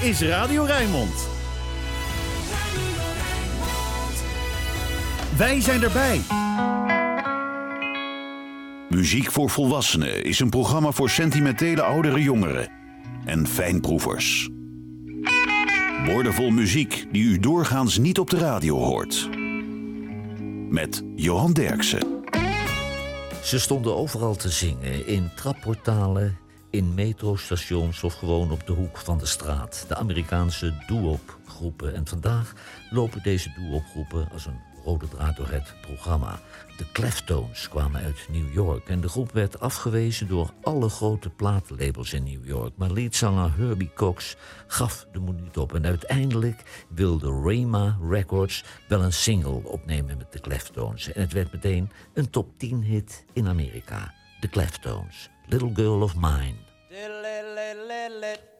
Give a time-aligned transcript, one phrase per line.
[0.00, 1.28] is Radio Rijnmond.
[5.36, 6.20] Wij zijn erbij.
[8.88, 12.68] Muziek voor Volwassenen is een programma voor sentimentele oudere jongeren
[13.24, 14.48] en fijnproevers.
[16.04, 19.28] Woordenvol muziek die u doorgaans niet op de radio hoort.
[20.70, 22.22] Met Johan Derksen.
[23.42, 26.38] Ze stonden overal te zingen, in trapportalen,
[26.70, 29.84] in metrostations of gewoon op de hoek van de straat.
[29.88, 31.94] De Amerikaanse doo-wop groepen.
[31.94, 32.52] En vandaag
[32.90, 36.40] lopen deze doo-wop groepen als een rode draad door het programma.
[36.76, 42.12] De Cleftones kwamen uit New York en de groep werd afgewezen door alle grote platenlabels
[42.12, 42.72] in New York.
[42.76, 49.02] Maar leadzanger Herbie Cox gaf de moed niet op en uiteindelijk wilde Rayma Records wel
[49.02, 51.12] een single opnemen met de Cleftones.
[51.12, 54.14] En het werd meteen een top 10 hit in Amerika.
[54.40, 56.58] De Cleftones, Little Girl of Mine.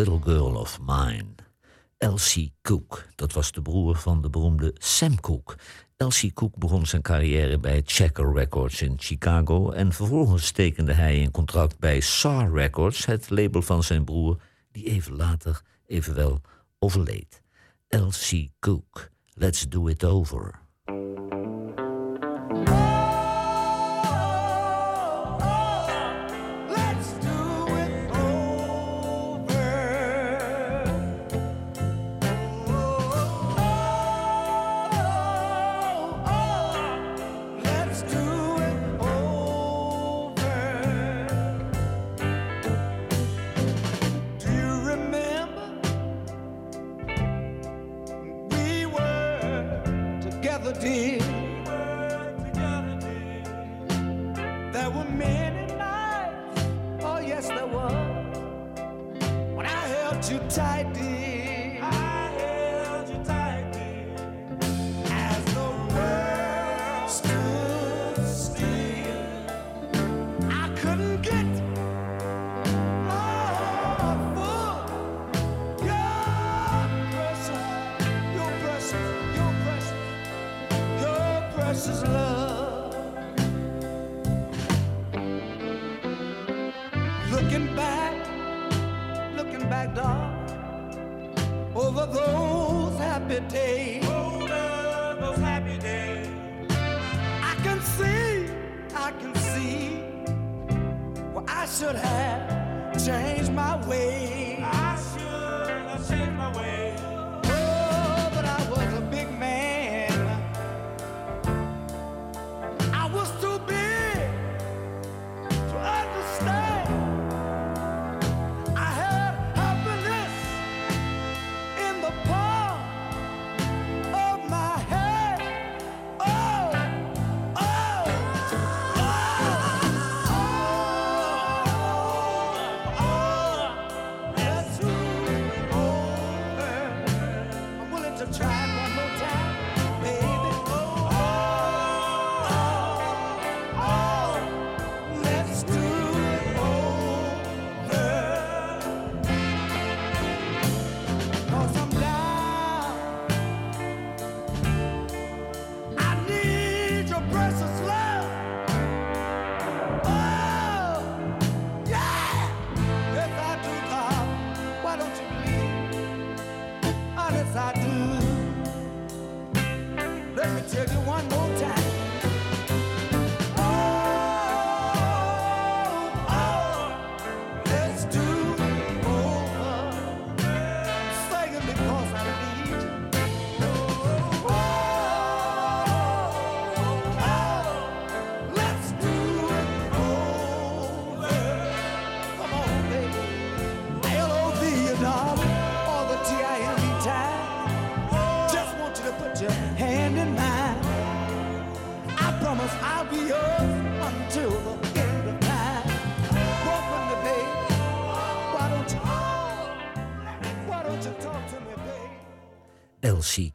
[0.00, 1.34] Little Girl of Mine.
[1.98, 5.54] Elsie Cook, dat was de broer van de beroemde Sam Cooke.
[5.96, 9.70] Elsie Cook begon zijn carrière bij Checker Records in Chicago...
[9.70, 13.06] en vervolgens tekende hij een contract bij SAR Records...
[13.06, 14.40] het label van zijn broer,
[14.72, 16.40] die even later evenwel
[16.78, 17.42] overleed.
[17.88, 20.60] Elsie Cook, Let's Do It Over.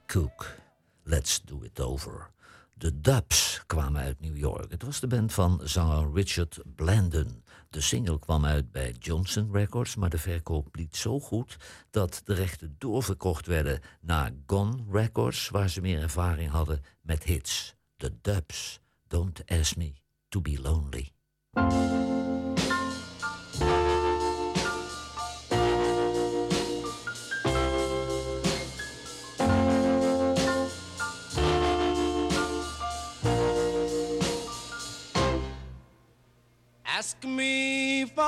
[0.06, 0.56] Cook.
[1.04, 2.30] Let's Do It Over.
[2.74, 4.72] De Dubs kwamen uit New York.
[4.72, 7.44] Het was de band van zanger Richard Blandon.
[7.70, 11.58] De single kwam uit bij Johnson Records, maar de verkoop liet zo goed
[11.90, 17.76] dat de rechten doorverkocht werden naar Gone Records, waar ze meer ervaring hadden met hits.
[17.96, 19.94] De Dubs, Don't Ask Me
[20.30, 21.12] to Be Lonely.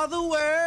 [0.09, 0.66] the world.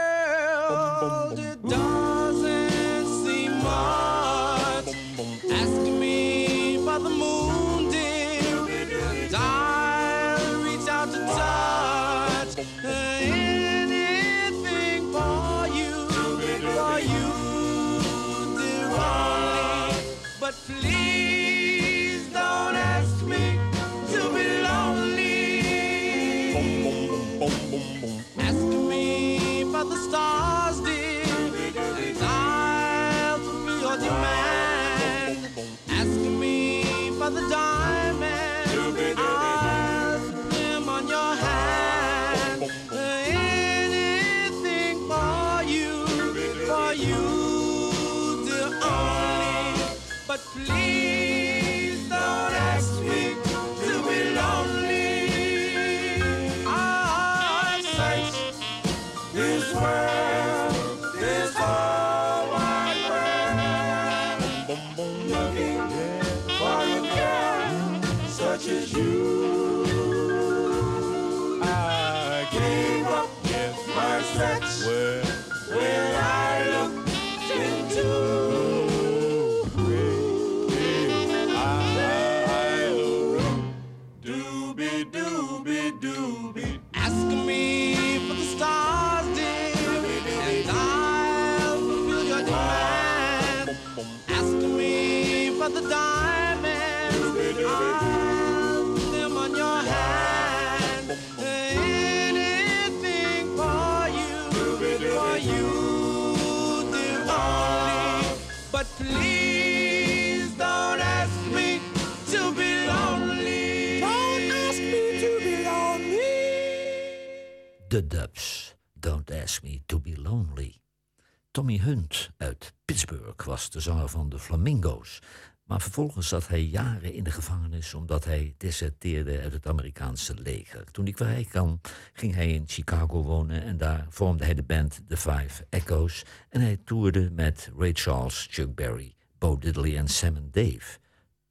[121.71, 125.23] Tommy Hunt uit Pittsburgh was de zanger van de Flamingo's.
[125.65, 130.85] Maar vervolgens zat hij jaren in de gevangenis omdat hij deserteerde uit het Amerikaanse leger.
[130.91, 131.81] Toen hij vrij kwam,
[132.13, 136.25] ging hij in Chicago wonen en daar vormde hij de band The Five Echoes.
[136.49, 140.99] En hij toerde met Ray Charles, Chuck Berry, Bo Diddley en Sam and Dave.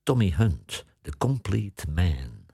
[0.03, 2.47] Tommy Hunt, The Complete Man.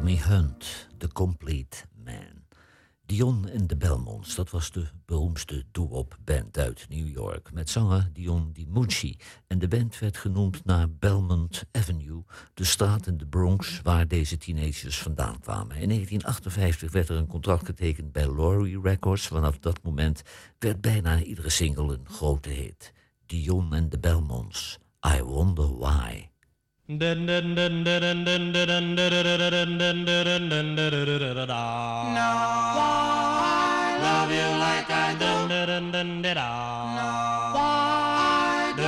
[0.00, 2.44] Tommy Hunt, The Complete Man.
[3.06, 7.52] Dion en de Belmonts, dat was de beroemdste doo-wop band uit New York.
[7.52, 9.16] Met zanger Dion DiMucci.
[9.46, 14.36] En de band werd genoemd naar Belmont Avenue, de straat in de Bronx waar deze
[14.36, 15.76] teenagers vandaan kwamen.
[15.76, 19.26] In 1958 werd er een contract getekend bij Laurie Records.
[19.26, 20.22] Vanaf dat moment
[20.58, 22.92] werd bijna iedere single een grote hit.
[23.26, 24.78] Dion en de Belmonts,
[25.16, 26.29] I Wonder Why.
[26.90, 26.92] I
[34.02, 35.46] love you like I do.
[37.54, 38.82] Why do?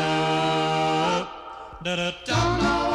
[2.27, 2.92] Don't know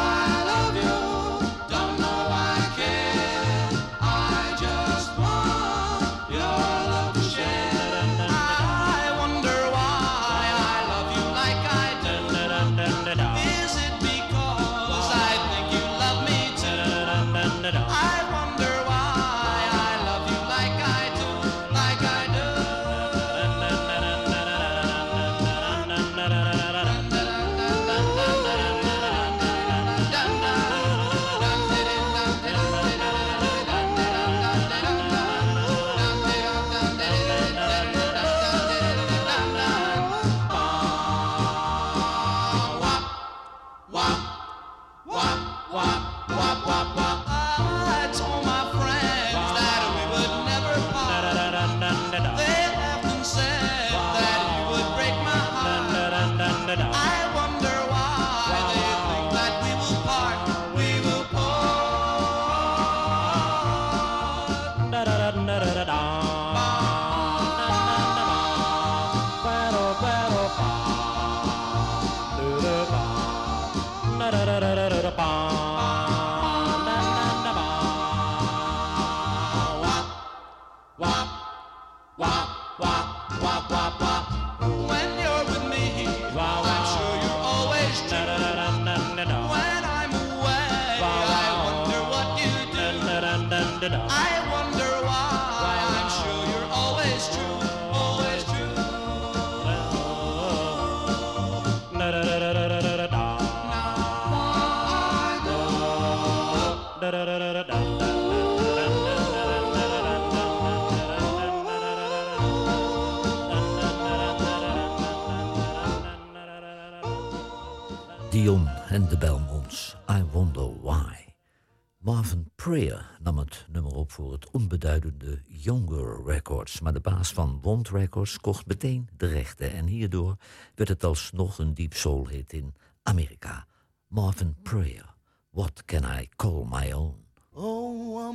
[124.98, 130.36] onbeduidende Younger Records, maar de baas van Wond Records kocht meteen de rechten en hierdoor
[130.74, 133.66] werd het alsnog een deep soul hit in Amerika.
[134.08, 135.14] Marvin Prayer,
[135.50, 137.14] What Can I Call My Own?
[137.52, 138.34] Oh,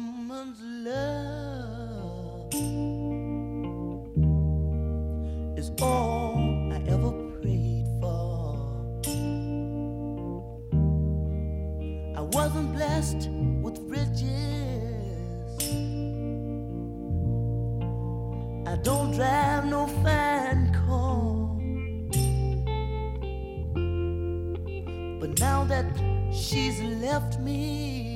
[0.84, 2.48] love
[5.56, 8.60] is all I ever prayed for.
[12.16, 13.30] I wasn't blessed
[13.62, 14.73] with riches.
[18.74, 21.46] I don't drive no fine car.
[25.20, 25.86] But now that
[26.34, 28.13] she's left me,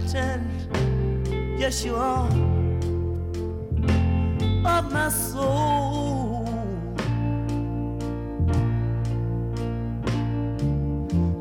[0.00, 2.28] captain, yes you are,
[4.64, 6.46] of my soul.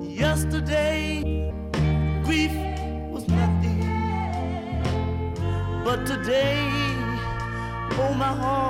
[0.01, 1.51] Yesterday,
[2.23, 2.51] grief
[3.11, 3.79] was nothing,
[5.83, 6.67] but today,
[8.01, 8.68] oh my heart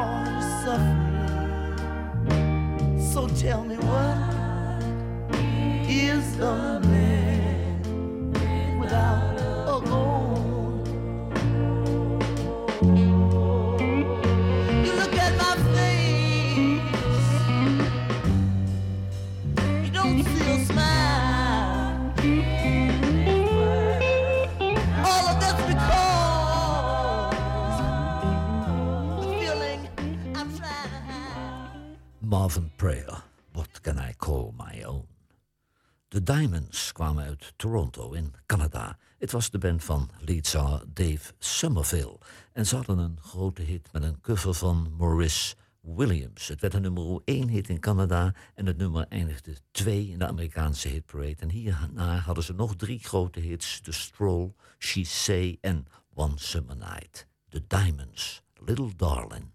[36.40, 38.98] Diamonds kwamen uit Toronto in Canada.
[39.18, 42.18] Het was de band van leadzanger Dave Somerville.
[42.54, 46.48] En ze hadden een grote hit met een cover van Maurice Williams.
[46.48, 50.28] Het werd een nummer 1 hit in Canada en het nummer eindigde 2 in de
[50.28, 51.36] Amerikaanse hitparade.
[51.40, 56.76] En hierna hadden ze nog drie grote hits: The Stroll, She Say en One Summer
[56.76, 57.28] Night.
[57.50, 59.52] The Diamonds, Little Darling.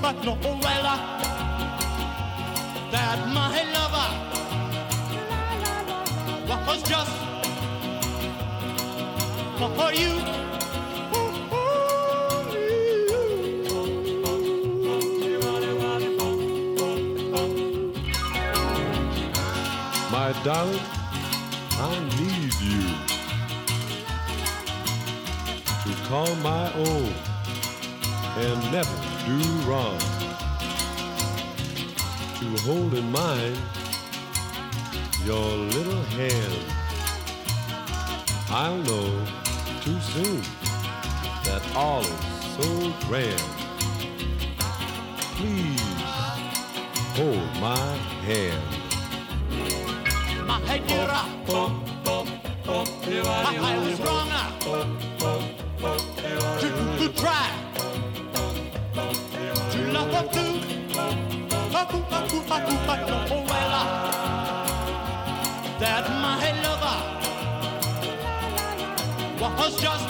[0.00, 0.98] But no, well, uh,
[2.90, 4.10] that my lover
[6.66, 7.12] was just
[9.58, 10.12] for you.
[20.10, 20.80] My darling,
[21.72, 22.82] I need you
[25.84, 27.12] to call my own
[28.38, 29.98] and never do wrong.
[32.38, 33.58] To hold in mind
[35.24, 36.78] your little hand
[38.50, 39.26] I'll know
[39.82, 40.40] too soon
[41.44, 42.08] that all is
[42.56, 43.38] so grand.
[45.36, 45.80] Please
[47.14, 47.76] hold my
[48.24, 48.62] hand.
[50.46, 50.88] My head
[65.80, 66.98] That my lover
[69.40, 70.08] was just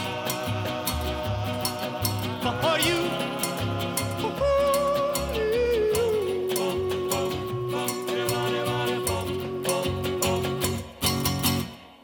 [2.62, 2.99] for you.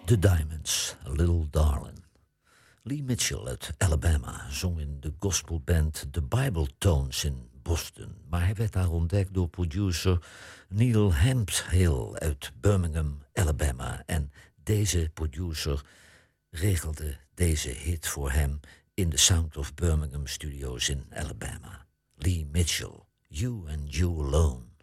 [0.06, 2.04] The Diamonds, A Little Darling.
[2.82, 8.16] Lee Mitchell uit Alabama zong in de gospelband The Bible Tones in Boston.
[8.28, 10.18] Maar hij werd daar ontdekt door producer
[10.68, 14.02] Neil Hemphill uit Birmingham, Alabama.
[14.06, 15.84] En deze producer
[16.50, 18.60] regelde deze hit voor hem
[18.94, 21.86] in de Sound of Birmingham studios in Alabama.
[22.14, 24.73] Lee Mitchell, You and You Alone.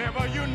[0.00, 0.46] Whenever you're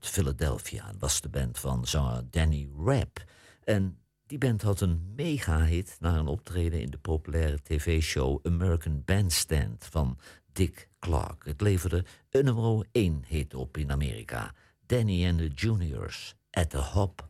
[0.00, 3.24] Philadelphia was de band van zanger Danny Rapp.
[3.64, 9.86] En die band had een mega-hit na een optreden in de populaire tv-show American Bandstand
[9.90, 10.18] van
[10.52, 11.44] Dick Clark.
[11.44, 14.54] Het leverde een nummer 1 hit op in Amerika.
[14.86, 17.28] Danny and the Juniors at the Hop.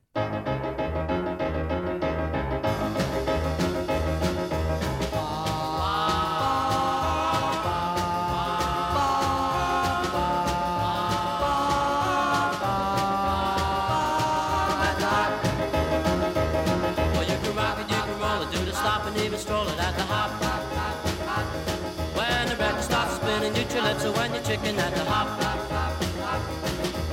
[23.75, 25.29] your lips and when you're chicken at the hop.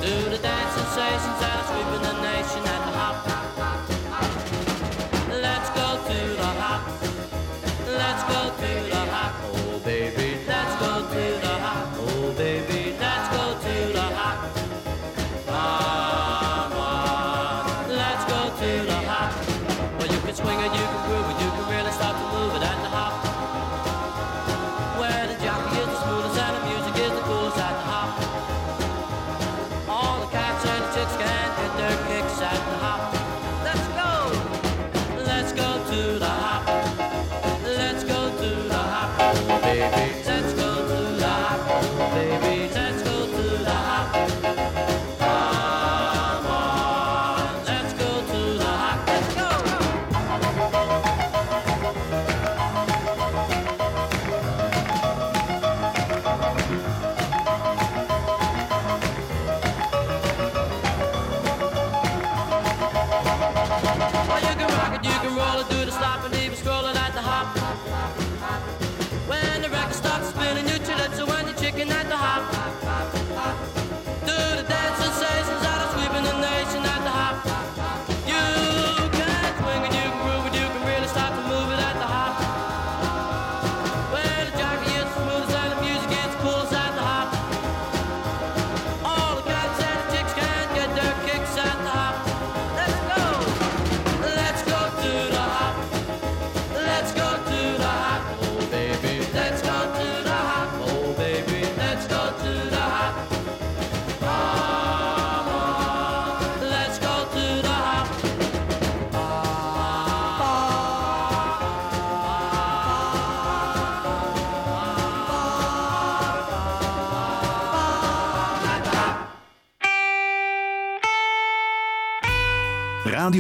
[0.02, 1.45] Do the dancing sessions.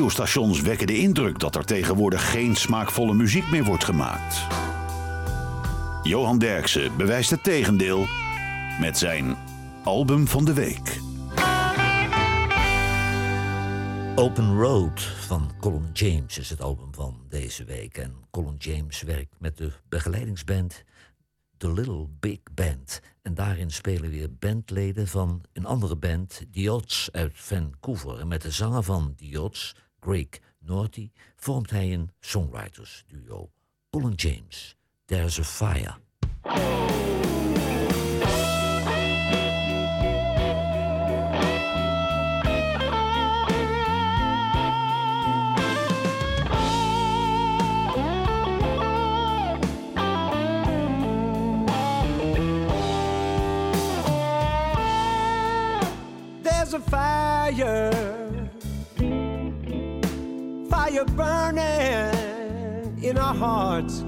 [0.06, 4.48] Radiostations wekken de indruk dat er tegenwoordig geen smaakvolle muziek meer wordt gemaakt.
[6.04, 8.06] Johan Derksen bewijst het tegendeel
[8.80, 9.38] met zijn
[9.84, 11.00] album van de week.
[14.15, 17.98] Open Road van Colin James is het album van deze week.
[17.98, 20.84] En Colin James werkt met de begeleidingsband
[21.58, 23.02] The Little Big Band.
[23.22, 28.20] En daarin spelen weer bandleden van een andere band, The Odds uit Vancouver.
[28.20, 33.50] En met de zanger van The Odds, Greg Norty, vormt hij een songwriters-duo.
[33.89, 35.96] Colin James, There's a Fire.
[56.44, 58.14] There's a fire,
[60.86, 64.04] fire burning in our hearts.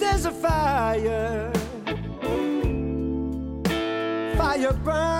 [0.00, 1.52] There's a fire,
[4.36, 5.19] fire burning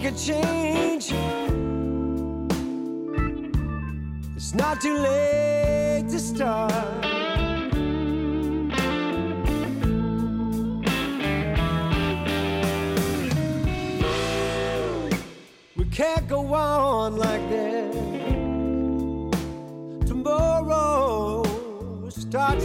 [0.00, 1.12] make a change.
[4.36, 6.72] It's not too late to start.
[15.76, 17.94] We can't go on like this.
[20.08, 21.44] Tomorrow
[22.08, 22.64] starts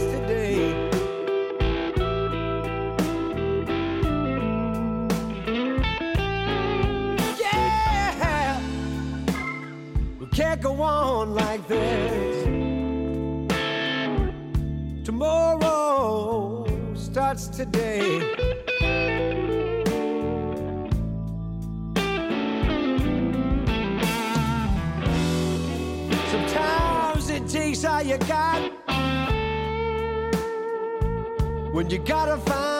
[10.86, 12.44] on like this.
[15.04, 18.20] Tomorrow starts today.
[26.30, 28.60] Sometimes it takes all you got
[31.72, 32.75] when you gotta find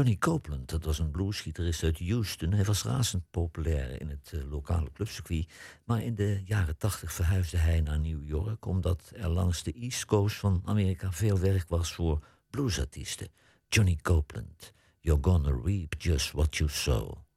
[0.00, 2.52] Johnny Copeland, dat was een bluesgitarist uit Houston.
[2.52, 5.52] Hij was razend populair in het uh, lokale clubcircuit.
[5.84, 8.66] Maar in de jaren tachtig verhuisde hij naar New York...
[8.66, 13.28] omdat er langs de East Coast van Amerika veel werk was voor bluesartiesten.
[13.68, 17.29] Johnny Copeland, You're Gonna Reap Just What You Sow.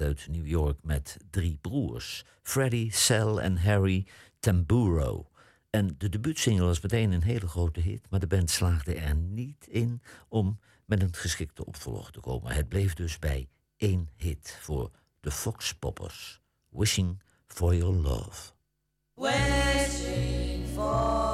[0.00, 4.06] uit New York met drie broers: Freddie, Sal en Harry
[4.38, 5.30] Tamburo.
[5.70, 9.66] En de debuutsingle was meteen een hele grote hit, maar de band slaagde er niet
[9.66, 12.52] in om met een geschikte opvolger te komen.
[12.52, 14.90] Het bleef dus bij één hit voor
[15.20, 18.52] de Fox Poppers: Wishing for Your Love.
[19.14, 21.33] Wishing for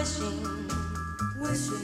[0.00, 0.24] 为谁？
[1.40, 1.76] 为谁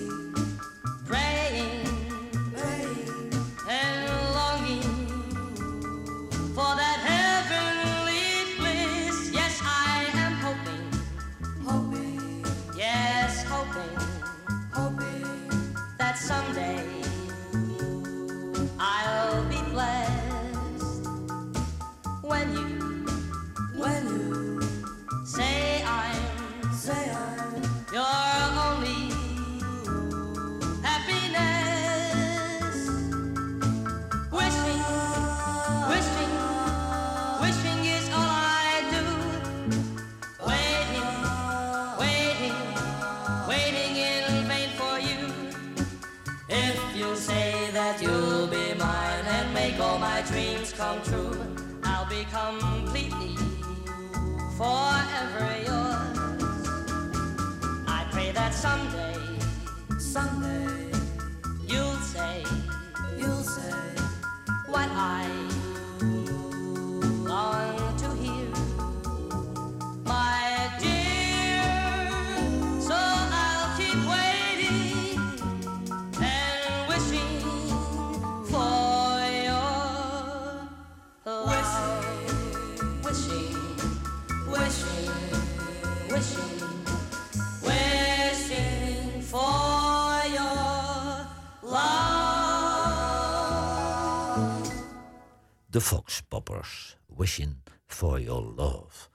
[97.86, 99.08] For Your Love.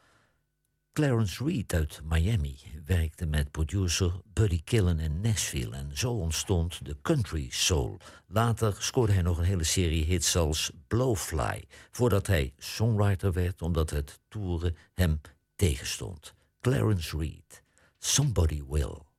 [0.94, 6.98] Clarence Reed uit Miami werkte met producer Buddy Killen in Nashville en zo ontstond de
[7.02, 7.98] country soul.
[8.28, 13.90] Later scoorde hij nog een hele serie hits als Blowfly, voordat hij songwriter werd omdat
[13.90, 15.22] het toeren hem
[15.56, 16.34] tegenstond.
[16.62, 17.64] Clarence Reed,
[17.98, 19.11] Somebody Will.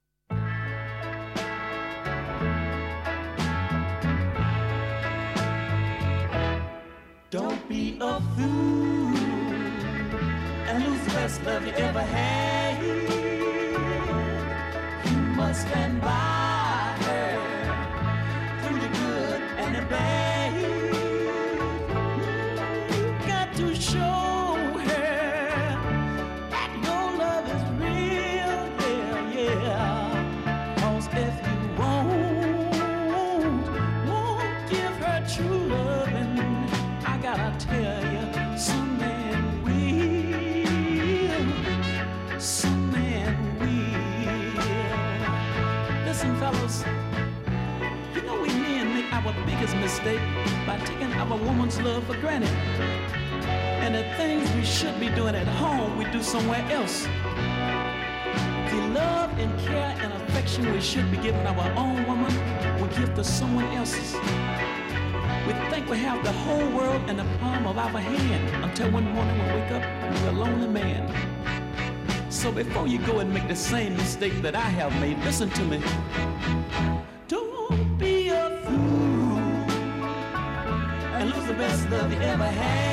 [8.02, 9.16] A fool
[10.66, 12.82] and lose the best love you ever had.
[15.04, 17.38] You must stand by her
[18.60, 20.31] through the good and the bad.
[49.92, 50.20] Mistake
[50.66, 52.48] by taking our woman's love for granted.
[53.84, 57.04] And the things we should be doing at home, we do somewhere else.
[58.70, 62.32] The love and care and affection we should be giving our own woman,
[62.80, 64.14] we give to someone else's.
[65.46, 69.04] We think we have the whole world in the palm of our hand until one
[69.12, 71.04] morning we wake up and we're a lonely man.
[72.30, 75.64] So before you go and make the same mistake that I have made, listen to
[75.64, 77.11] me.
[81.92, 82.91] Love you ever had.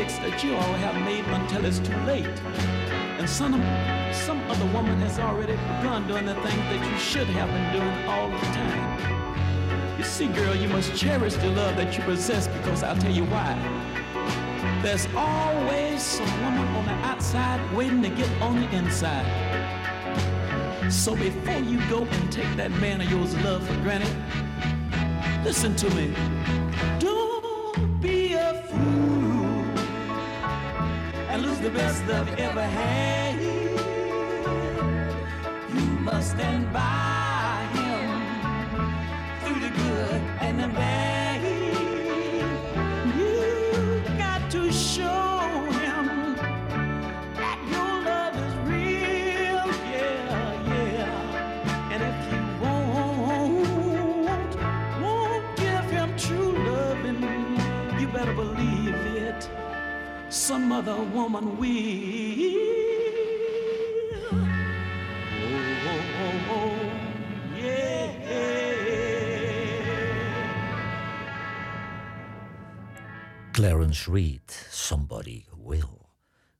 [0.00, 2.26] Mistakes that you all have made until it's too late.
[3.18, 3.52] And some,
[4.12, 8.08] some other woman has already begun doing the things that you should have been doing
[8.08, 9.98] all the time.
[9.98, 13.24] You see, girl, you must cherish the love that you possess because I'll tell you
[13.24, 13.52] why.
[14.82, 19.26] There's always some woman on the outside waiting to get on the inside.
[20.90, 24.16] So before you go and take that man of yours love for granted,
[25.44, 26.14] listen to me.
[31.72, 33.40] The best love you ever had.
[35.74, 38.10] You must stand by him
[39.40, 41.19] through the good and the bad.
[60.50, 61.68] Some other woman will.
[64.32, 64.48] Oh,
[65.86, 66.74] oh, oh, oh,
[67.56, 68.10] yeah.
[73.52, 76.08] Clarence Reed, Somebody Will.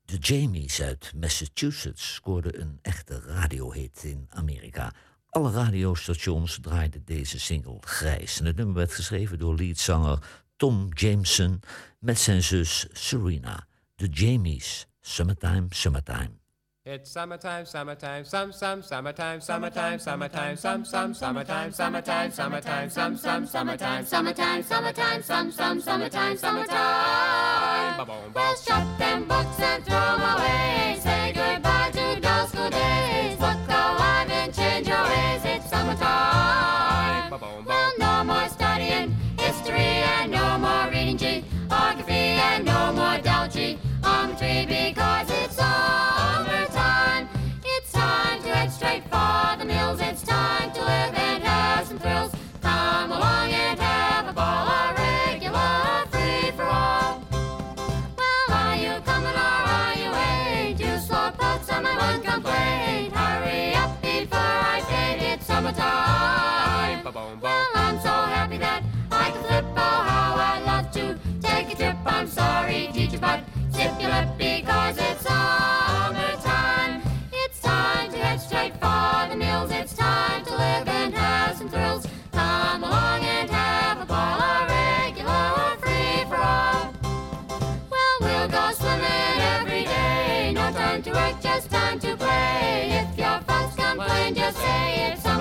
[0.04, 4.92] De Jamies uit Massachusetts scoorden een echte radiohit in Amerika.
[5.30, 8.40] Alle radiostations draaiden deze single grijs.
[8.40, 10.18] En het nummer werd geschreven door leadzanger
[10.56, 11.60] Tom Jameson
[11.98, 13.68] met zijn zus Serena.
[14.00, 16.38] De Jamies, Summertime, Summertime.
[16.86, 23.44] It's summertime, summertime, some, some, summertime, summertime, summertime, some, some, summertime, summertime, summertime, some, some,
[23.46, 27.98] summertime, Summertime, summertime, some, some, summertime, summertime.
[27.98, 30.98] Ba-boom, Let's shut them books and throw 'em away.
[31.02, 33.38] Say goodbye to those good days.
[33.38, 35.42] Look alive and change your ways.
[35.44, 37.38] It's summertime.
[37.66, 43.18] Well, no more studying history and no more reading geography and no more
[44.40, 45.49] geometry because it's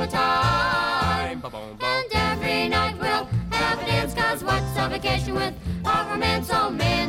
[0.10, 1.41] summertime.
[1.82, 5.53] And every night we'll have a dance, cause what's a vacation with
[5.86, 6.47] our romance?
[6.47, 7.09] So man,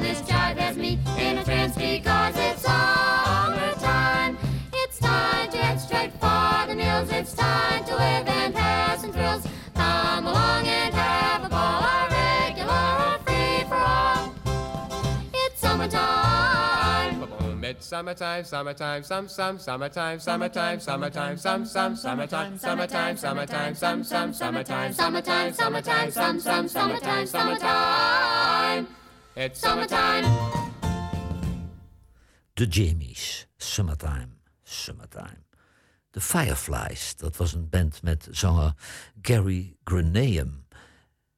[17.70, 24.32] It's summertime, summertime, some, some, summertime, summertime, summertime, some, some, summertime, summertime, summertime, some, some,
[24.32, 28.88] summertime, Summertime, summertime, some, some, summertime, summertime.
[29.36, 30.24] It's Summertime.
[32.56, 35.44] De Jamies, Summertime, Summertime.
[36.10, 38.72] De Fireflies, dat was een band met zanger
[39.22, 40.64] Gary Grenaham.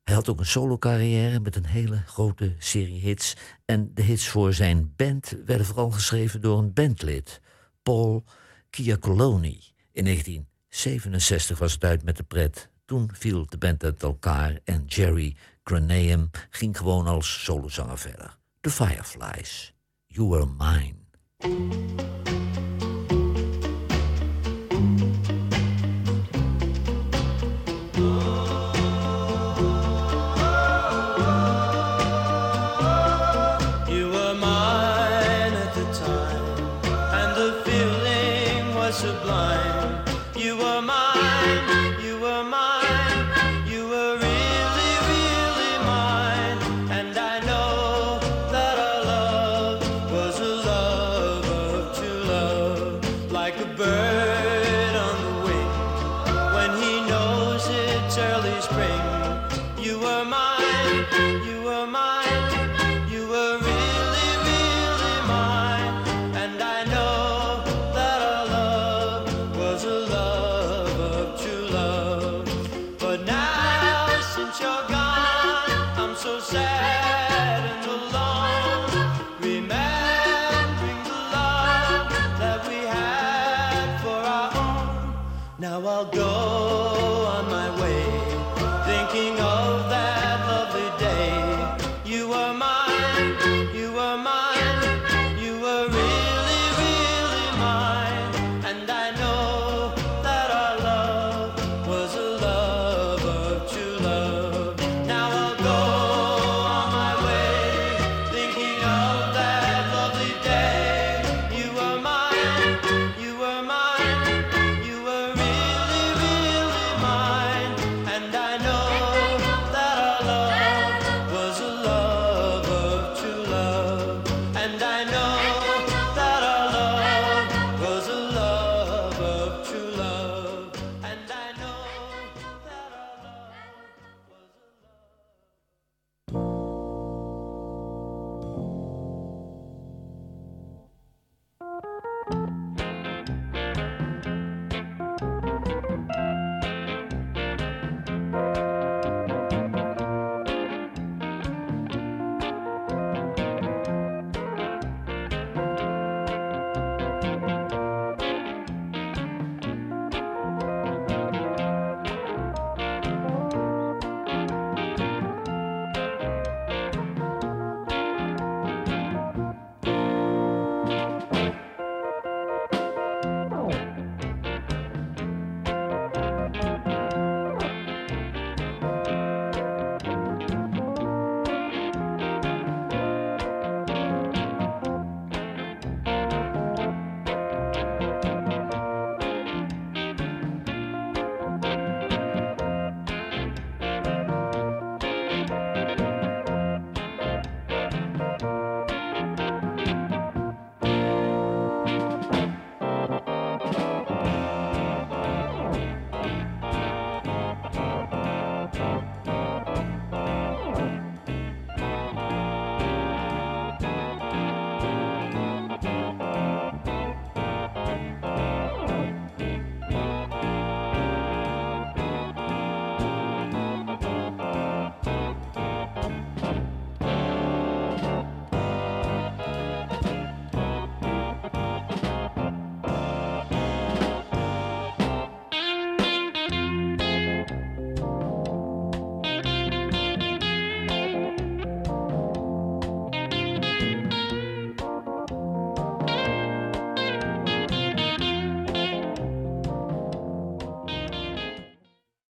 [0.05, 3.37] Hij had ook een solo-carrière met een hele grote serie hits.
[3.65, 7.41] En de hits voor zijn band werden vooral geschreven door een bandlid,
[7.83, 8.25] Paul
[8.71, 9.61] Chiacoloni.
[9.93, 12.71] In 1967 was het uit met de pret.
[12.85, 18.39] Toen viel de band uit elkaar en Jerry Grenaham ging gewoon als solozanger verder.
[18.61, 19.75] De Fireflies,
[20.07, 21.01] You Were Mine.